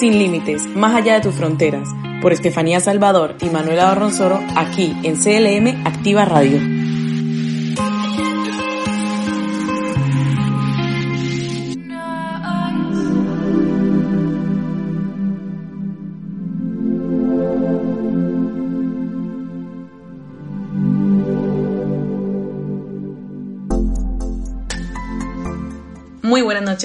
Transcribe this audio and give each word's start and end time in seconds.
Sin 0.00 0.18
límites, 0.18 0.66
más 0.74 0.94
allá 0.94 1.12
de 1.12 1.20
tus 1.20 1.34
fronteras, 1.34 1.86
por 2.22 2.32
Estefanía 2.32 2.80
Salvador 2.80 3.36
y 3.42 3.50
Manuela 3.50 3.84
Barronzoro, 3.84 4.40
aquí 4.56 4.96
en 5.02 5.14
CLM 5.14 5.86
Activa 5.86 6.24
Radio. 6.24 6.79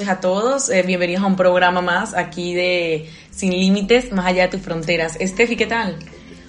Noches 0.06 0.18
a 0.18 0.20
todos, 0.20 0.70
eh, 0.70 0.82
bienvenidos 0.82 1.24
a 1.24 1.26
un 1.26 1.34
programa 1.34 1.80
más 1.80 2.14
aquí 2.14 2.54
de 2.54 3.10
Sin 3.30 3.50
Límites, 3.50 4.12
más 4.12 4.26
allá 4.26 4.42
de 4.42 4.48
tus 4.48 4.60
fronteras. 4.60 5.16
Estefi, 5.18 5.56
¿qué 5.56 5.66
tal? 5.66 5.96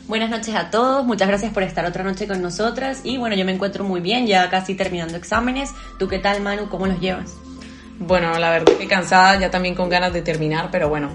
Buenas 0.07 0.29
noches 0.29 0.53
a 0.53 0.69
todos, 0.69 1.03
muchas 1.05 1.27
gracias 1.27 1.51
por 1.53 1.63
estar 1.63 1.83
otra 1.85 2.03
noche 2.03 2.27
con 2.27 2.39
nosotras 2.39 3.01
y 3.03 3.17
bueno, 3.17 3.35
yo 3.35 3.45
me 3.45 3.53
encuentro 3.53 3.83
muy 3.83 3.99
bien, 3.99 4.27
ya 4.27 4.47
casi 4.51 4.75
terminando 4.75 5.17
exámenes. 5.17 5.71
¿Tú 5.97 6.07
qué 6.07 6.19
tal, 6.19 6.41
Manu? 6.41 6.69
¿Cómo 6.69 6.85
los 6.85 6.99
llevas? 6.99 7.33
Bueno, 7.97 8.37
la 8.37 8.51
verdad 8.51 8.73
que 8.77 8.87
cansada, 8.87 9.39
ya 9.39 9.49
también 9.49 9.73
con 9.73 9.89
ganas 9.89 10.13
de 10.13 10.21
terminar, 10.21 10.69
pero 10.71 10.87
bueno, 10.87 11.09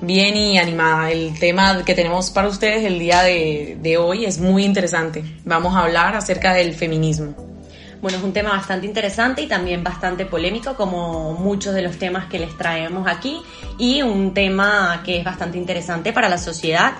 bien 0.00 0.36
y 0.36 0.58
animada. 0.58 1.12
El 1.12 1.38
tema 1.38 1.84
que 1.84 1.94
tenemos 1.94 2.30
para 2.30 2.48
ustedes 2.48 2.84
el 2.84 2.98
día 2.98 3.22
de, 3.22 3.78
de 3.80 3.96
hoy 3.96 4.24
es 4.24 4.40
muy 4.40 4.64
interesante. 4.64 5.22
Vamos 5.44 5.76
a 5.76 5.84
hablar 5.84 6.16
acerca 6.16 6.52
del 6.52 6.74
feminismo. 6.74 7.55
Bueno, 8.02 8.18
es 8.18 8.24
un 8.24 8.32
tema 8.32 8.50
bastante 8.50 8.86
interesante 8.86 9.42
y 9.42 9.46
también 9.46 9.82
bastante 9.82 10.26
polémico, 10.26 10.74
como 10.74 11.32
muchos 11.32 11.74
de 11.74 11.82
los 11.82 11.98
temas 11.98 12.26
que 12.26 12.38
les 12.38 12.56
traemos 12.56 13.08
aquí, 13.08 13.40
y 13.78 14.02
un 14.02 14.34
tema 14.34 15.02
que 15.04 15.18
es 15.18 15.24
bastante 15.24 15.58
interesante 15.58 16.12
para 16.12 16.28
la 16.28 16.38
sociedad 16.38 16.92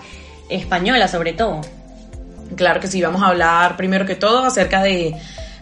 española, 0.49 1.07
sobre 1.09 1.33
todo. 1.33 1.61
Claro 2.55 2.81
que 2.81 2.87
sí, 2.87 3.03
vamos 3.03 3.23
a 3.23 3.29
hablar 3.29 3.77
primero 3.77 4.07
que 4.07 4.15
todo 4.15 4.45
acerca 4.45 4.83
de, 4.83 5.15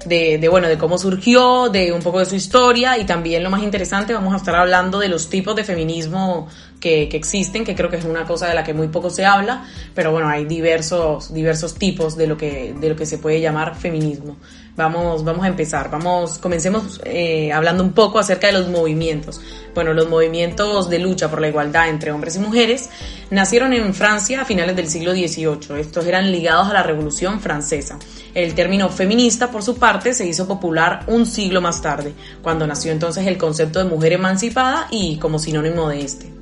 de, 0.07 0.49
bueno, 0.49 0.69
de 0.69 0.79
cómo 0.79 0.99
surgió, 0.99 1.69
de 1.69 1.93
un 1.93 2.03
poco 2.03 2.19
de 2.19 2.27
su 2.27 2.35
historia 2.35 2.99
y 2.99 3.05
también 3.05 3.43
lo 3.43 3.51
más 3.51 3.63
interesante, 3.63 4.13
vamos 4.13 4.35
a 4.35 4.37
estar 4.37 4.55
hablando 4.55 4.99
de 4.99 5.09
los 5.09 5.29
tipos 5.31 5.57
de 5.57 5.65
feminismo 5.65 6.49
que, 6.81 7.09
que, 7.09 7.17
existen, 7.17 7.65
que 7.65 7.75
creo 7.75 7.91
que 7.91 7.97
es 7.97 8.05
una 8.05 8.25
cosa 8.25 8.47
de 8.47 8.55
la 8.55 8.65
que 8.65 8.75
muy 8.75 8.89
poco 8.89 9.11
se 9.11 9.25
habla, 9.25 9.65
pero 9.95 10.13
bueno, 10.13 10.29
hay 10.29 10.45
diversos, 10.45 11.33
diversos 11.33 11.75
tipos 11.75 12.17
de 12.17 12.27
lo 12.27 12.37
que, 12.37 12.75
de 12.79 12.89
lo 12.91 12.97
que 12.97 13.07
se 13.07 13.19
puede 13.19 13.41
llamar 13.41 13.75
feminismo. 13.75 14.37
Vamos, 14.77 15.23
vamos 15.23 15.45
a 15.45 15.49
empezar. 15.49 15.89
Vamos, 15.89 16.39
comencemos 16.39 17.01
eh, 17.05 17.53
hablando 17.53 17.85
un 17.85 17.93
poco 17.93 18.19
acerca 18.19 18.49
de 18.49 18.55
los 18.55 18.69
movimientos. 18.69 19.41
Bueno, 19.73 19.93
los 19.93 20.09
movimientos 20.09 20.91
de 20.91 20.99
lucha 20.99 21.31
por 21.31 21.41
la 21.41 21.49
igualdad 21.49 21.89
entre 21.89 22.11
hombres 22.11 22.35
y 22.37 22.41
mujeres 22.41 22.91
nacieron 23.31 23.73
en 23.73 23.95
Francia 23.95 24.41
a 24.41 24.45
finales 24.45 24.75
del 24.75 24.89
siglo 24.89 25.13
XVIII. 25.13 25.81
Estos 25.81 26.07
eran 26.07 26.33
ligados 26.33 26.69
a 26.69 26.73
la 26.73 26.83
Revolución 26.83 27.41
Francesa. 27.41 27.99
El 28.35 28.55
término 28.55 28.89
feminista, 28.89 29.51
por 29.51 29.63
su 29.63 29.77
parte, 29.77 30.13
se 30.13 30.27
hizo 30.27 30.49
popular 30.49 31.05
un 31.07 31.25
siglo 31.25 31.61
más 31.61 31.81
tarde, 31.81 32.13
cuando 32.43 32.67
nació 32.67 32.91
entonces 32.91 33.27
el 33.29 33.39
concepto 33.39 33.79
de 33.79 33.85
mujer 33.85 34.15
emancipada 34.15 34.89
y 34.91 35.19
como 35.19 35.39
sinónimo 35.39 35.89
de 35.89 36.01
este. 36.01 36.34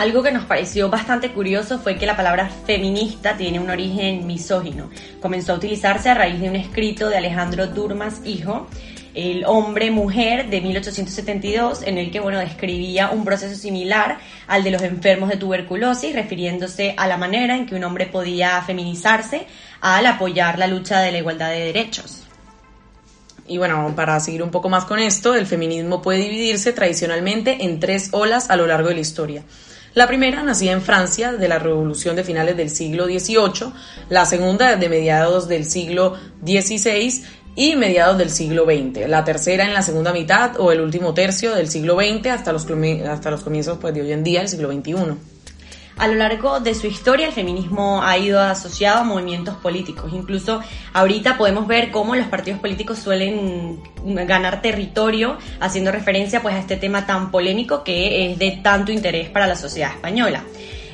Algo 0.00 0.22
que 0.22 0.32
nos 0.32 0.46
pareció 0.46 0.88
bastante 0.88 1.30
curioso 1.30 1.78
fue 1.78 1.98
que 1.98 2.06
la 2.06 2.16
palabra 2.16 2.48
feminista 2.64 3.36
tiene 3.36 3.60
un 3.60 3.68
origen 3.68 4.26
misógino. 4.26 4.88
Comenzó 5.20 5.52
a 5.52 5.56
utilizarse 5.56 6.08
a 6.08 6.14
raíz 6.14 6.40
de 6.40 6.48
un 6.48 6.56
escrito 6.56 7.10
de 7.10 7.18
Alejandro 7.18 7.66
Durmas 7.66 8.22
Hijo, 8.24 8.66
el 9.12 9.44
hombre-mujer 9.44 10.48
de 10.48 10.62
1872, 10.62 11.82
en 11.82 11.98
el 11.98 12.10
que 12.10 12.18
bueno, 12.18 12.38
describía 12.38 13.10
un 13.10 13.26
proceso 13.26 13.54
similar 13.54 14.20
al 14.46 14.64
de 14.64 14.70
los 14.70 14.80
enfermos 14.80 15.28
de 15.28 15.36
tuberculosis, 15.36 16.14
refiriéndose 16.14 16.94
a 16.96 17.06
la 17.06 17.18
manera 17.18 17.54
en 17.54 17.66
que 17.66 17.74
un 17.74 17.84
hombre 17.84 18.06
podía 18.06 18.58
feminizarse 18.62 19.46
al 19.82 20.06
apoyar 20.06 20.58
la 20.58 20.66
lucha 20.66 21.00
de 21.00 21.12
la 21.12 21.18
igualdad 21.18 21.50
de 21.50 21.60
derechos. 21.60 22.22
Y 23.46 23.58
bueno, 23.58 23.92
para 23.94 24.18
seguir 24.20 24.42
un 24.42 24.50
poco 24.50 24.70
más 24.70 24.86
con 24.86 24.98
esto, 24.98 25.34
el 25.34 25.44
feminismo 25.44 26.00
puede 26.00 26.20
dividirse 26.20 26.72
tradicionalmente 26.72 27.64
en 27.64 27.80
tres 27.80 28.08
olas 28.12 28.48
a 28.48 28.56
lo 28.56 28.66
largo 28.66 28.88
de 28.88 28.94
la 28.94 29.00
historia. 29.00 29.44
La 29.94 30.06
primera 30.06 30.42
nacía 30.44 30.72
en 30.72 30.82
Francia 30.82 31.32
de 31.32 31.48
la 31.48 31.58
revolución 31.58 32.14
de 32.14 32.22
finales 32.22 32.56
del 32.56 32.70
siglo 32.70 33.06
XVIII, 33.06 33.72
la 34.08 34.24
segunda 34.24 34.76
de 34.76 34.88
mediados 34.88 35.48
del 35.48 35.64
siglo 35.64 36.16
XVI 36.44 37.24
y 37.56 37.74
mediados 37.74 38.16
del 38.16 38.30
siglo 38.30 38.64
XX, 38.64 39.08
la 39.08 39.24
tercera 39.24 39.64
en 39.64 39.74
la 39.74 39.82
segunda 39.82 40.12
mitad 40.12 40.60
o 40.60 40.70
el 40.70 40.80
último 40.80 41.12
tercio 41.12 41.54
del 41.56 41.68
siglo 41.68 41.96
XX 41.96 42.28
hasta 42.28 42.52
los, 42.52 42.66
hasta 43.08 43.30
los 43.32 43.42
comienzos 43.42 43.78
pues, 43.80 43.92
de 43.92 44.02
hoy 44.02 44.12
en 44.12 44.22
día, 44.22 44.42
el 44.42 44.48
siglo 44.48 44.70
XXI. 44.72 44.94
A 46.00 46.08
lo 46.08 46.14
largo 46.14 46.60
de 46.60 46.74
su 46.74 46.86
historia, 46.86 47.26
el 47.26 47.34
feminismo 47.34 48.02
ha 48.02 48.16
ido 48.16 48.40
asociado 48.40 49.00
a 49.00 49.04
movimientos 49.04 49.56
políticos. 49.56 50.10
Incluso 50.14 50.62
ahorita 50.94 51.36
podemos 51.36 51.66
ver 51.66 51.90
cómo 51.90 52.16
los 52.16 52.26
partidos 52.28 52.58
políticos 52.58 52.98
suelen 53.00 53.82
ganar 54.02 54.62
territorio, 54.62 55.36
haciendo 55.60 55.92
referencia 55.92 56.40
pues 56.40 56.54
a 56.54 56.58
este 56.58 56.78
tema 56.78 57.04
tan 57.04 57.30
polémico 57.30 57.84
que 57.84 58.32
es 58.32 58.38
de 58.38 58.60
tanto 58.62 58.92
interés 58.92 59.28
para 59.28 59.46
la 59.46 59.56
sociedad 59.56 59.90
española 59.90 60.42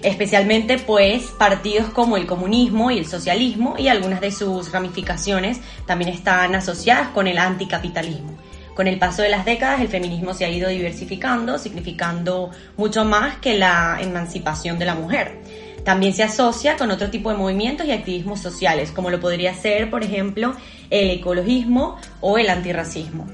especialmente 0.03 0.79
pues 0.79 1.33
partidos 1.39 1.89
como 1.91 2.17
el 2.17 2.27
comunismo 2.27 2.91
y 2.91 2.99
el 2.99 3.07
socialismo 3.07 3.77
y 3.79 3.89
algunas 3.89 4.21
de 4.21 4.31
sus 4.31 4.71
ramificaciones 4.71 5.61
también 5.87 6.11
están 6.11 6.55
asociadas 6.55 7.09
con 7.09 7.27
el 7.27 7.39
anticapitalismo. 7.39 8.37
Con 8.77 8.89
el 8.89 8.99
paso 8.99 9.23
de 9.23 9.31
las 9.31 9.47
décadas, 9.47 9.81
el 9.81 9.89
feminismo 9.89 10.35
se 10.35 10.45
ha 10.45 10.51
ido 10.51 10.69
diversificando, 10.69 11.59
significando 11.59 12.51
mucho 12.77 13.07
más 13.07 13.39
que 13.39 13.57
la 13.57 13.97
emancipación 14.03 14.79
de 14.79 14.85
la 14.85 14.95
mujer. 14.95 15.41
También 15.83 16.13
se 16.13 16.23
asocia 16.23 16.77
con 16.77 16.91
otro 16.91 17.09
tipo 17.09 17.31
de 17.31 17.39
movimientos 17.39 17.87
y 17.87 17.93
activismos 17.93 18.41
sociales, 18.41 18.93
como 18.93 19.09
lo 19.09 19.19
podría 19.19 19.55
ser, 19.55 19.89
por 19.89 20.05
ejemplo, 20.05 20.55
el 20.91 21.09
ecologismo 21.09 21.97
o 22.21 22.37
el 22.37 22.51
antirracismo. 22.51 23.27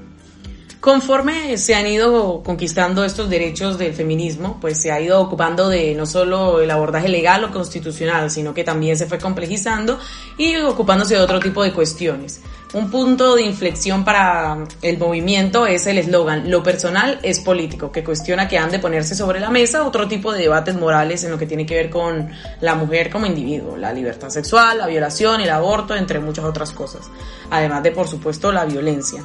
Conforme 0.83 1.57
se 1.57 1.75
han 1.75 1.87
ido 1.87 2.43
conquistando 2.43 3.05
estos 3.05 3.29
derechos 3.29 3.77
del 3.77 3.93
feminismo, 3.93 4.57
pues 4.59 4.81
se 4.81 4.91
ha 4.91 4.99
ido 4.99 5.21
ocupando 5.21 5.69
de 5.69 5.95
no 5.95 6.05
solo 6.05 6.59
el 6.59 6.69
abordaje 6.69 7.07
legal 7.07 7.41
o 7.45 7.51
constitucional, 7.51 8.29
sino 8.29 8.53
que 8.53 8.65
también 8.65 8.97
se 8.97 9.05
fue 9.05 9.17
complejizando 9.17 9.97
y 10.37 10.57
ocupándose 10.57 11.15
de 11.15 11.21
otro 11.21 11.39
tipo 11.39 11.63
de 11.63 11.71
cuestiones. 11.71 12.41
Un 12.73 12.91
punto 12.91 13.33
de 13.35 13.43
inflexión 13.43 14.03
para 14.03 14.57
el 14.81 14.97
movimiento 14.97 15.65
es 15.65 15.87
el 15.87 15.99
eslogan 15.99 16.51
Lo 16.51 16.61
personal 16.61 17.17
es 17.23 17.39
político, 17.39 17.89
que 17.89 18.03
cuestiona 18.03 18.49
que 18.49 18.57
han 18.57 18.69
de 18.69 18.79
ponerse 18.79 19.15
sobre 19.15 19.39
la 19.39 19.49
mesa 19.49 19.87
otro 19.87 20.09
tipo 20.09 20.33
de 20.33 20.41
debates 20.41 20.75
morales 20.75 21.23
en 21.23 21.31
lo 21.31 21.37
que 21.37 21.45
tiene 21.45 21.65
que 21.65 21.75
ver 21.75 21.89
con 21.89 22.29
la 22.59 22.75
mujer 22.75 23.09
como 23.09 23.25
individuo, 23.25 23.77
la 23.77 23.93
libertad 23.93 24.27
sexual, 24.27 24.79
la 24.79 24.87
violación, 24.87 25.39
el 25.39 25.49
aborto, 25.49 25.95
entre 25.95 26.19
muchas 26.19 26.43
otras 26.43 26.71
cosas. 26.71 27.09
Además 27.51 27.83
de, 27.83 27.91
por 27.91 28.09
supuesto, 28.09 28.51
la 28.51 28.65
violencia. 28.65 29.23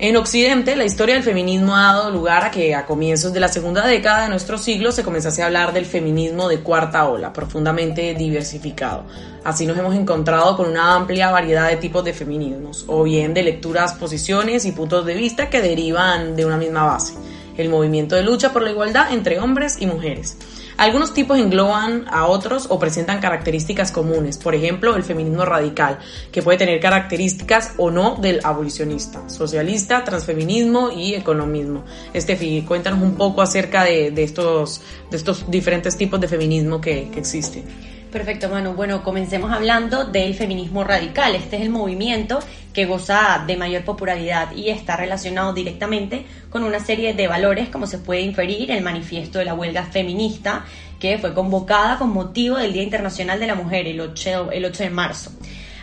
En 0.00 0.16
Occidente, 0.16 0.74
la 0.74 0.84
historia 0.84 1.14
del 1.14 1.22
feminismo 1.22 1.76
ha 1.76 1.94
dado 1.94 2.10
lugar 2.10 2.44
a 2.44 2.50
que 2.50 2.74
a 2.74 2.84
comienzos 2.84 3.32
de 3.32 3.38
la 3.38 3.46
segunda 3.46 3.86
década 3.86 4.24
de 4.24 4.28
nuestro 4.28 4.58
siglo 4.58 4.90
se 4.90 5.04
comenzase 5.04 5.40
a 5.40 5.46
hablar 5.46 5.72
del 5.72 5.86
feminismo 5.86 6.48
de 6.48 6.58
cuarta 6.58 7.08
ola, 7.08 7.32
profundamente 7.32 8.12
diversificado. 8.14 9.04
Así 9.44 9.66
nos 9.66 9.78
hemos 9.78 9.94
encontrado 9.94 10.56
con 10.56 10.68
una 10.68 10.96
amplia 10.96 11.30
variedad 11.30 11.68
de 11.68 11.76
tipos 11.76 12.04
de 12.04 12.12
feminismos, 12.12 12.84
o 12.88 13.04
bien 13.04 13.34
de 13.34 13.44
lecturas, 13.44 13.92
posiciones 13.92 14.64
y 14.64 14.72
puntos 14.72 15.06
de 15.06 15.14
vista 15.14 15.48
que 15.48 15.62
derivan 15.62 16.34
de 16.34 16.44
una 16.44 16.56
misma 16.56 16.82
base, 16.84 17.14
el 17.56 17.68
movimiento 17.68 18.16
de 18.16 18.24
lucha 18.24 18.52
por 18.52 18.62
la 18.62 18.72
igualdad 18.72 19.12
entre 19.12 19.38
hombres 19.38 19.76
y 19.78 19.86
mujeres. 19.86 20.36
Algunos 20.76 21.14
tipos 21.14 21.38
engloban 21.38 22.04
a 22.10 22.26
otros 22.26 22.66
o 22.68 22.78
presentan 22.78 23.20
características 23.20 23.92
comunes, 23.92 24.38
por 24.38 24.54
ejemplo, 24.54 24.96
el 24.96 25.04
feminismo 25.04 25.44
radical, 25.44 25.98
que 26.32 26.42
puede 26.42 26.58
tener 26.58 26.80
características 26.80 27.74
o 27.76 27.90
no 27.90 28.16
del 28.16 28.40
abolicionista, 28.42 29.28
socialista, 29.28 30.02
transfeminismo 30.02 30.90
y 30.90 31.14
economismo. 31.14 31.84
Estefi, 32.12 32.62
cuéntanos 32.62 33.00
un 33.02 33.14
poco 33.14 33.40
acerca 33.42 33.84
de, 33.84 34.10
de, 34.10 34.24
estos, 34.24 34.82
de 35.10 35.16
estos 35.16 35.48
diferentes 35.50 35.96
tipos 35.96 36.20
de 36.20 36.28
feminismo 36.28 36.80
que, 36.80 37.08
que 37.12 37.20
existen. 37.20 37.64
Perfecto, 38.10 38.48
Manu. 38.48 38.74
Bueno, 38.74 39.02
comencemos 39.02 39.50
hablando 39.50 40.04
del 40.04 40.34
feminismo 40.34 40.84
radical. 40.84 41.34
Este 41.34 41.56
es 41.56 41.62
el 41.62 41.70
movimiento 41.70 42.38
que 42.74 42.84
goza 42.84 43.44
de 43.46 43.56
mayor 43.56 43.84
popularidad 43.84 44.52
y 44.54 44.68
está 44.68 44.96
relacionado 44.96 45.54
directamente 45.54 46.26
con 46.50 46.64
una 46.64 46.80
serie 46.80 47.14
de 47.14 47.28
valores 47.28 47.68
como 47.68 47.86
se 47.86 47.98
puede 47.98 48.20
inferir 48.20 48.70
el 48.72 48.82
manifiesto 48.82 49.38
de 49.38 49.44
la 49.46 49.54
huelga 49.54 49.84
feminista 49.84 50.64
que 50.98 51.16
fue 51.18 51.32
convocada 51.32 51.98
con 51.98 52.12
motivo 52.12 52.56
del 52.56 52.72
Día 52.72 52.82
Internacional 52.82 53.38
de 53.38 53.46
la 53.46 53.54
Mujer 53.54 53.86
el 53.86 54.00
8, 54.00 54.50
el 54.52 54.64
8 54.64 54.82
de 54.84 54.90
marzo. 54.90 55.30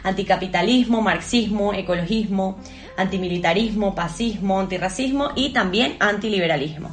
Anticapitalismo, 0.04 1.02
marxismo, 1.02 1.74
ecologismo, 1.74 2.60
antimilitarismo, 2.98 3.96
pazismo, 3.96 4.60
antirracismo 4.60 5.32
y 5.36 5.54
también 5.54 5.96
antiliberalismo. 6.00 6.92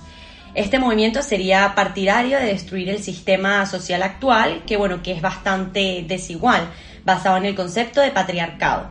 Este 0.55 0.79
movimiento 0.79 1.23
sería 1.23 1.75
partidario 1.75 2.39
de 2.39 2.47
destruir 2.47 2.89
el 2.89 3.03
sistema 3.03 3.65
social 3.67 4.03
actual, 4.03 4.63
que 4.67 4.77
bueno, 4.77 5.03
que 5.03 5.13
es 5.13 5.23
bastante 5.23 6.05
desigual, 6.07 6.69
basado 7.05 7.37
en 7.37 7.47
el 7.47 7.55
concepto 7.55 8.01
de 8.01 8.11
patriarcado. 8.11 8.91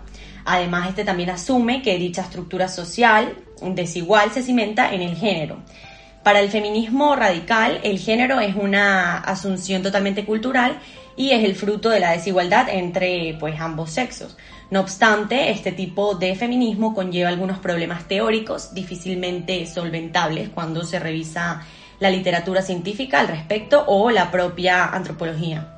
Además, 0.50 0.88
este 0.88 1.04
también 1.04 1.30
asume 1.30 1.82
que 1.82 1.98
dicha 1.98 2.22
estructura 2.22 2.70
social 2.70 3.36
desigual 3.62 4.32
se 4.32 4.42
cimenta 4.42 4.94
en 4.94 5.02
el 5.02 5.18
género. 5.18 5.58
Para 6.24 6.40
el 6.40 6.50
feminismo 6.50 7.18
radical, 7.18 7.82
el 7.84 8.00
género 8.00 8.40
es 8.40 8.56
una 8.56 9.18
asunción 9.18 9.84
totalmente 9.84 10.24
cultural 10.24 10.80
y 11.18 11.32
es 11.32 11.44
el 11.44 11.54
fruto 11.54 11.90
de 11.90 12.00
la 12.00 12.12
desigualdad 12.12 12.70
entre 12.70 13.36
pues, 13.38 13.60
ambos 13.60 13.92
sexos. 13.92 14.38
No 14.72 14.80
obstante, 14.80 15.52
este 15.52 15.74
tipo 15.74 16.16
de 16.16 16.34
feminismo 16.36 16.96
conlleva 16.96 17.28
algunos 17.28 17.60
problemas 17.60 18.08
teóricos 18.08 18.74
difícilmente 18.74 19.66
solventables 19.66 20.48
cuando 20.48 20.86
se 20.86 20.98
revisa 20.98 21.62
la 22.00 22.10
literatura 22.10 22.62
científica 22.62 23.20
al 23.20 23.28
respecto 23.28 23.84
o 23.86 24.12
la 24.12 24.32
propia 24.32 24.86
antropología. 24.86 25.77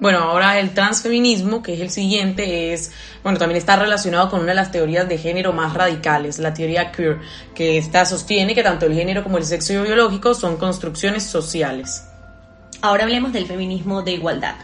Bueno, 0.00 0.20
ahora 0.20 0.58
el 0.58 0.70
transfeminismo, 0.70 1.62
que 1.62 1.74
es 1.74 1.80
el 1.80 1.90
siguiente, 1.90 2.72
es, 2.72 2.90
bueno, 3.22 3.38
también 3.38 3.58
está 3.58 3.76
relacionado 3.76 4.30
con 4.30 4.40
una 4.40 4.52
de 4.52 4.54
las 4.54 4.70
teorías 4.70 5.06
de 5.06 5.18
género 5.18 5.52
más 5.52 5.74
radicales, 5.74 6.38
la 6.38 6.54
teoría 6.54 6.90
queer, 6.90 7.18
que 7.54 7.76
esta 7.76 8.06
sostiene 8.06 8.54
que 8.54 8.62
tanto 8.62 8.86
el 8.86 8.94
género 8.94 9.22
como 9.22 9.36
el 9.36 9.44
sexo 9.44 9.82
biológico 9.82 10.32
son 10.32 10.56
construcciones 10.56 11.24
sociales. 11.24 12.08
Ahora 12.80 13.04
hablemos 13.04 13.34
del 13.34 13.46
feminismo 13.46 14.00
de 14.00 14.12
igualdad. 14.12 14.54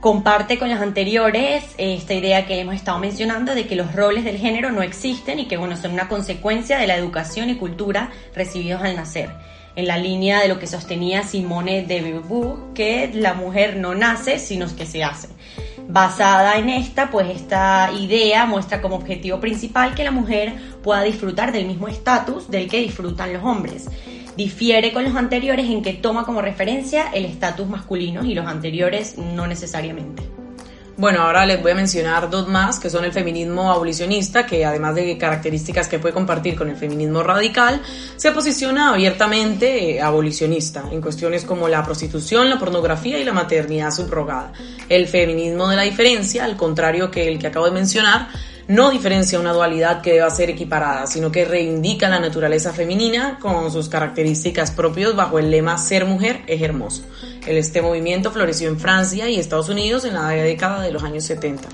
Comparte 0.00 0.58
con 0.58 0.70
las 0.70 0.80
anteriores 0.80 1.62
esta 1.76 2.14
idea 2.14 2.46
que 2.46 2.58
hemos 2.58 2.74
estado 2.74 2.98
mencionando 2.98 3.54
de 3.54 3.66
que 3.66 3.76
los 3.76 3.94
roles 3.94 4.24
del 4.24 4.38
género 4.38 4.72
no 4.72 4.80
existen 4.80 5.40
y 5.40 5.46
que, 5.46 5.58
bueno, 5.58 5.76
son 5.76 5.92
una 5.92 6.08
consecuencia 6.08 6.78
de 6.78 6.86
la 6.86 6.96
educación 6.96 7.50
y 7.50 7.56
cultura 7.56 8.08
recibidos 8.34 8.80
al 8.80 8.96
nacer 8.96 9.28
en 9.76 9.86
la 9.86 9.98
línea 9.98 10.40
de 10.40 10.48
lo 10.48 10.58
que 10.58 10.66
sostenía 10.66 11.22
Simone 11.22 11.82
de 11.82 12.00
Beauvoir, 12.00 12.72
que 12.74 13.10
la 13.14 13.34
mujer 13.34 13.76
no 13.76 13.94
nace, 13.94 14.38
sino 14.38 14.66
que 14.74 14.86
se 14.86 15.04
hace. 15.04 15.28
Basada 15.88 16.56
en 16.58 16.68
esta, 16.68 17.10
pues 17.10 17.28
esta 17.30 17.90
idea 17.98 18.46
muestra 18.46 18.80
como 18.80 18.96
objetivo 18.96 19.40
principal 19.40 19.94
que 19.94 20.04
la 20.04 20.10
mujer 20.10 20.54
pueda 20.82 21.02
disfrutar 21.02 21.52
del 21.52 21.66
mismo 21.66 21.88
estatus 21.88 22.50
del 22.50 22.68
que 22.68 22.80
disfrutan 22.80 23.32
los 23.32 23.42
hombres. 23.42 23.88
Difiere 24.36 24.92
con 24.92 25.04
los 25.04 25.16
anteriores 25.16 25.66
en 25.68 25.82
que 25.82 25.94
toma 25.94 26.24
como 26.24 26.40
referencia 26.42 27.10
el 27.12 27.24
estatus 27.24 27.68
masculino 27.68 28.24
y 28.24 28.34
los 28.34 28.46
anteriores 28.46 29.18
no 29.18 29.46
necesariamente. 29.46 30.39
Bueno, 31.00 31.22
ahora 31.22 31.46
les 31.46 31.62
voy 31.62 31.70
a 31.70 31.74
mencionar 31.74 32.28
dos 32.28 32.46
más, 32.46 32.78
que 32.78 32.90
son 32.90 33.06
el 33.06 33.12
feminismo 33.12 33.72
abolicionista, 33.72 34.44
que 34.44 34.66
además 34.66 34.94
de 34.94 35.16
características 35.16 35.88
que 35.88 35.98
puede 35.98 36.12
compartir 36.12 36.54
con 36.54 36.68
el 36.68 36.76
feminismo 36.76 37.22
radical, 37.22 37.80
se 38.16 38.32
posiciona 38.32 38.92
abiertamente 38.92 39.96
eh, 39.96 40.02
abolicionista 40.02 40.84
en 40.92 41.00
cuestiones 41.00 41.44
como 41.44 41.68
la 41.68 41.82
prostitución, 41.82 42.50
la 42.50 42.58
pornografía 42.58 43.18
y 43.18 43.24
la 43.24 43.32
maternidad 43.32 43.92
subrogada. 43.92 44.52
El 44.90 45.08
feminismo 45.08 45.68
de 45.68 45.76
la 45.76 45.84
diferencia, 45.84 46.44
al 46.44 46.58
contrario 46.58 47.10
que 47.10 47.28
el 47.28 47.38
que 47.38 47.46
acabo 47.46 47.64
de 47.64 47.72
mencionar, 47.72 48.28
no 48.70 48.92
diferencia 48.92 49.40
una 49.40 49.52
dualidad 49.52 50.00
que 50.00 50.12
deba 50.12 50.30
ser 50.30 50.48
equiparada, 50.48 51.08
sino 51.08 51.32
que 51.32 51.44
reivindica 51.44 52.08
la 52.08 52.20
naturaleza 52.20 52.72
femenina 52.72 53.40
con 53.40 53.72
sus 53.72 53.88
características 53.88 54.70
propias 54.70 55.16
bajo 55.16 55.40
el 55.40 55.50
lema 55.50 55.76
ser 55.76 56.04
mujer 56.04 56.42
es 56.46 56.62
hermoso. 56.62 57.02
Este 57.48 57.82
movimiento 57.82 58.30
floreció 58.30 58.68
en 58.68 58.78
Francia 58.78 59.28
y 59.28 59.40
Estados 59.40 59.68
Unidos 59.70 60.04
en 60.04 60.14
la 60.14 60.28
década 60.28 60.82
de 60.82 60.92
los 60.92 61.02
años 61.02 61.24
70. 61.24 61.68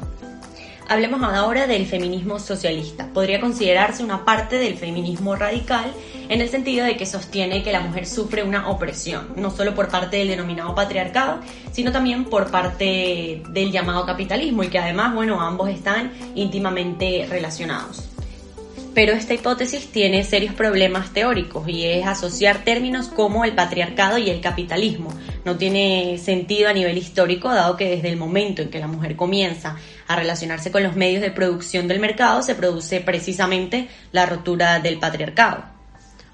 Hablemos 0.88 1.20
ahora 1.22 1.66
del 1.66 1.84
feminismo 1.86 2.38
socialista. 2.38 3.08
Podría 3.12 3.40
considerarse 3.40 4.04
una 4.04 4.24
parte 4.24 4.56
del 4.56 4.76
feminismo 4.76 5.34
radical 5.34 5.92
en 6.28 6.40
el 6.40 6.48
sentido 6.48 6.84
de 6.84 6.96
que 6.96 7.06
sostiene 7.06 7.64
que 7.64 7.72
la 7.72 7.80
mujer 7.80 8.06
sufre 8.06 8.44
una 8.44 8.68
opresión, 8.68 9.32
no 9.34 9.50
solo 9.50 9.74
por 9.74 9.88
parte 9.88 10.18
del 10.18 10.28
denominado 10.28 10.76
patriarcado, 10.76 11.40
sino 11.72 11.90
también 11.90 12.24
por 12.24 12.52
parte 12.52 13.42
del 13.50 13.72
llamado 13.72 14.06
capitalismo 14.06 14.62
y 14.62 14.68
que 14.68 14.78
además, 14.78 15.12
bueno, 15.12 15.40
ambos 15.40 15.70
están 15.70 16.12
íntimamente 16.36 17.26
relacionados 17.28 18.10
pero 18.96 19.12
esta 19.12 19.34
hipótesis 19.34 19.92
tiene 19.92 20.24
serios 20.24 20.54
problemas 20.54 21.12
teóricos 21.12 21.68
y 21.68 21.84
es 21.84 22.06
asociar 22.06 22.64
términos 22.64 23.08
como 23.08 23.44
el 23.44 23.52
patriarcado 23.52 24.16
y 24.16 24.30
el 24.30 24.40
capitalismo. 24.40 25.10
No 25.46 25.56
tiene 25.56 26.18
sentido 26.18 26.68
a 26.68 26.72
nivel 26.72 26.98
histórico, 26.98 27.48
dado 27.48 27.76
que 27.76 27.88
desde 27.88 28.08
el 28.08 28.16
momento 28.16 28.62
en 28.62 28.68
que 28.68 28.80
la 28.80 28.88
mujer 28.88 29.14
comienza 29.14 29.76
a 30.08 30.16
relacionarse 30.16 30.72
con 30.72 30.82
los 30.82 30.96
medios 30.96 31.22
de 31.22 31.30
producción 31.30 31.86
del 31.86 32.00
mercado, 32.00 32.42
se 32.42 32.56
produce 32.56 33.00
precisamente 33.00 33.86
la 34.10 34.26
rotura 34.26 34.80
del 34.80 34.98
patriarcado. 34.98 35.62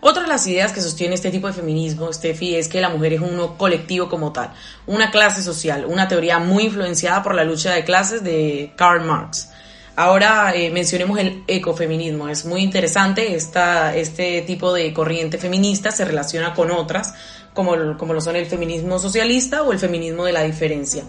Otra 0.00 0.22
de 0.22 0.28
las 0.30 0.46
ideas 0.46 0.72
que 0.72 0.80
sostiene 0.80 1.14
este 1.14 1.30
tipo 1.30 1.46
de 1.46 1.52
feminismo, 1.52 2.10
Steffi, 2.10 2.54
es 2.54 2.68
que 2.68 2.80
la 2.80 2.88
mujer 2.88 3.12
es 3.12 3.20
un 3.20 3.36
colectivo 3.58 4.08
como 4.08 4.32
tal, 4.32 4.50
una 4.86 5.10
clase 5.10 5.42
social, 5.42 5.84
una 5.86 6.08
teoría 6.08 6.38
muy 6.38 6.64
influenciada 6.64 7.22
por 7.22 7.34
la 7.34 7.44
lucha 7.44 7.72
de 7.72 7.84
clases 7.84 8.24
de 8.24 8.72
Karl 8.76 9.04
Marx. 9.04 9.50
Ahora 9.94 10.54
eh, 10.54 10.70
mencionemos 10.70 11.18
el 11.18 11.44
ecofeminismo. 11.46 12.30
Es 12.30 12.46
muy 12.46 12.62
interesante, 12.62 13.34
esta, 13.34 13.94
este 13.94 14.40
tipo 14.40 14.72
de 14.72 14.90
corriente 14.94 15.36
feminista 15.36 15.90
se 15.90 16.06
relaciona 16.06 16.54
con 16.54 16.70
otras, 16.70 17.12
como, 17.54 17.96
como 17.96 18.14
lo 18.14 18.20
son 18.20 18.36
el 18.36 18.46
feminismo 18.46 18.98
socialista 18.98 19.62
o 19.62 19.72
el 19.72 19.78
feminismo 19.78 20.24
de 20.24 20.32
la 20.32 20.42
diferencia. 20.42 21.04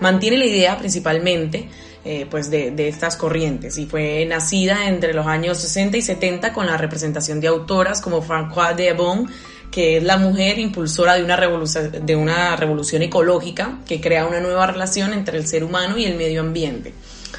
Mantiene 0.00 0.36
la 0.36 0.46
idea 0.46 0.78
principalmente 0.78 1.68
eh, 2.04 2.26
pues 2.30 2.50
de, 2.50 2.70
de, 2.70 2.88
estas 2.88 3.16
corrientes 3.16 3.76
y 3.76 3.86
fue 3.86 4.24
nacida 4.24 4.88
entre 4.88 5.12
los 5.12 5.26
años 5.26 5.58
60 5.58 5.96
y 5.96 6.02
70 6.02 6.52
con 6.52 6.66
la 6.66 6.76
representación 6.76 7.40
de 7.40 7.48
autoras 7.48 8.00
como 8.00 8.22
Françoise 8.22 8.76
de 8.76 8.92
Bon, 8.92 9.28
que 9.70 9.98
es 9.98 10.02
la 10.02 10.16
mujer 10.16 10.58
impulsora 10.58 11.16
de 11.16 11.24
una, 11.24 11.36
de 11.36 12.16
una 12.16 12.56
revolución 12.56 13.02
ecológica 13.02 13.80
que 13.86 14.00
crea 14.00 14.26
una 14.26 14.40
nueva 14.40 14.66
relación 14.66 15.12
entre 15.12 15.38
el 15.38 15.46
ser 15.46 15.64
humano 15.64 15.98
y 15.98 16.04
el 16.04 16.16
medio 16.16 16.40
ambiente. 16.40 16.94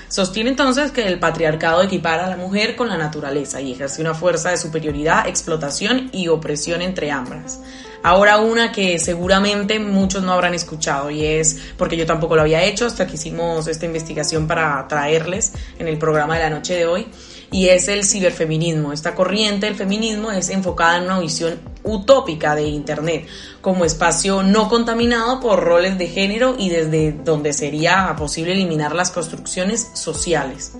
Sostiene 0.07 0.49
entonces 0.49 0.91
que 0.91 1.05
el 1.05 1.19
patriarcado 1.19 1.83
equipara 1.83 2.25
a 2.25 2.29
la 2.29 2.37
mujer 2.37 2.75
con 2.75 2.89
la 2.89 2.97
naturaleza 2.97 3.61
y 3.61 3.73
ejerce 3.73 4.01
una 4.01 4.13
fuerza 4.13 4.49
de 4.51 4.57
superioridad, 4.57 5.27
explotación 5.27 6.09
y 6.11 6.27
opresión 6.27 6.81
entre 6.81 7.11
ambas. 7.11 7.59
Ahora 8.01 8.37
una 8.37 8.71
que 8.71 8.97
seguramente 8.97 9.77
muchos 9.77 10.23
no 10.23 10.31
habrán 10.31 10.53
escuchado 10.53 11.09
y 11.09 11.25
es 11.25 11.59
porque 11.77 11.97
yo 11.97 12.05
tampoco 12.05 12.35
lo 12.35 12.41
había 12.41 12.63
hecho 12.63 12.85
hasta 12.85 13.05
que 13.05 13.15
hicimos 13.15 13.67
esta 13.67 13.85
investigación 13.85 14.47
para 14.47 14.87
traerles 14.87 15.51
en 15.77 15.87
el 15.87 15.97
programa 15.97 16.37
de 16.37 16.43
la 16.43 16.49
noche 16.49 16.75
de 16.75 16.85
hoy 16.85 17.07
y 17.51 17.67
es 17.67 17.87
el 17.89 18.05
ciberfeminismo. 18.05 18.93
Esta 18.93 19.15
corriente 19.15 19.65
del 19.65 19.75
feminismo 19.75 20.31
es 20.31 20.49
enfocada 20.49 20.97
en 20.97 21.03
una 21.03 21.19
visión 21.19 21.59
utópica 21.83 22.55
de 22.55 22.63
Internet 22.63 23.27
como 23.61 23.85
espacio 23.85 24.43
no 24.43 24.69
contaminado 24.69 25.39
por 25.39 25.63
roles 25.63 25.97
de 25.97 26.07
género 26.07 26.55
y 26.57 26.69
desde 26.69 27.11
donde 27.11 27.53
sería 27.53 28.13
posible 28.17 28.53
eliminar 28.53 28.95
las 28.95 29.11
construcciones 29.11 29.91
sociales. 29.93 30.73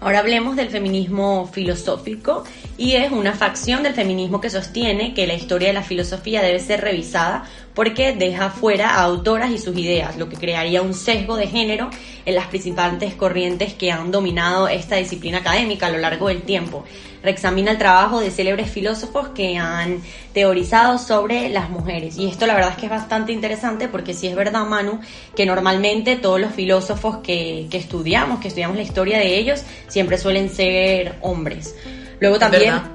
Ahora 0.00 0.18
hablemos 0.18 0.56
del 0.56 0.68
feminismo 0.68 1.48
filosófico 1.50 2.44
y 2.76 2.96
es 2.96 3.12
una 3.12 3.34
facción 3.34 3.82
del 3.82 3.94
feminismo 3.94 4.40
que 4.40 4.50
sostiene 4.50 5.14
que 5.14 5.26
la 5.26 5.34
historia 5.34 5.68
de 5.68 5.74
la 5.74 5.82
filosofía 5.82 6.42
debe 6.42 6.58
ser 6.58 6.80
revisada 6.80 7.44
porque 7.72 8.12
deja 8.12 8.50
fuera 8.50 8.90
a 8.90 9.02
autoras 9.02 9.50
y 9.50 9.58
sus 9.58 9.76
ideas, 9.76 10.16
lo 10.16 10.28
que 10.28 10.36
crearía 10.36 10.82
un 10.82 10.94
sesgo 10.94 11.36
de 11.36 11.46
género 11.46 11.90
en 12.24 12.34
las 12.34 12.46
principales 12.46 13.14
corrientes 13.14 13.74
que 13.74 13.92
han 13.92 14.10
dominado 14.10 14.68
esta 14.68 14.96
disciplina 14.96 15.38
académica 15.38 15.86
a 15.86 15.90
lo 15.90 15.98
largo 15.98 16.28
del 16.28 16.42
tiempo. 16.42 16.84
Reexamina 17.22 17.70
el 17.70 17.78
trabajo 17.78 18.20
de 18.20 18.30
célebres 18.30 18.70
filósofos 18.70 19.28
que 19.28 19.56
han 19.56 20.00
teorizado 20.32 20.98
sobre 20.98 21.48
las 21.48 21.70
mujeres. 21.70 22.16
Y 22.18 22.28
esto 22.28 22.46
la 22.46 22.54
verdad 22.54 22.72
es 22.72 22.76
que 22.76 22.86
es 22.86 22.90
bastante 22.90 23.32
interesante 23.32 23.88
porque 23.88 24.14
si 24.14 24.26
es 24.26 24.36
verdad, 24.36 24.66
Manu, 24.66 25.00
que 25.34 25.46
normalmente 25.46 26.16
todos 26.16 26.40
los 26.40 26.52
filósofos 26.52 27.18
que, 27.18 27.66
que 27.70 27.78
estudiamos, 27.78 28.40
que 28.40 28.48
estudiamos 28.48 28.76
la 28.76 28.82
historia 28.82 29.18
de 29.18 29.38
ellos, 29.38 29.62
siempre 29.88 30.18
suelen 30.18 30.50
ser 30.50 31.16
hombres. 31.22 31.74
Luego 32.20 32.38
también... 32.38 32.94